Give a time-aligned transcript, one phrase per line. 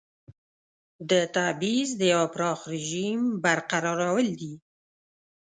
[1.09, 4.53] د تبعیض د یوه پراخ رژیم برقرارول دي.